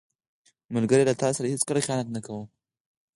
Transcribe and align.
ملګری 0.75 1.03
له 1.09 1.13
تا 1.21 1.27
سره 1.35 1.51
هیڅکله 1.53 1.79
خیانت 1.85 2.07
نه 2.15 2.19
کوي 2.25 2.43